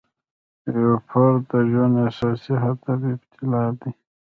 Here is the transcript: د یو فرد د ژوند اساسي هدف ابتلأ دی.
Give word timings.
د 0.71 0.73
یو 0.85 0.95
فرد 1.07 1.41
د 1.51 1.53
ژوند 1.71 1.95
اساسي 2.07 2.53
هدف 2.63 2.97
ابتلأ 3.13 3.63
دی. 3.79 3.91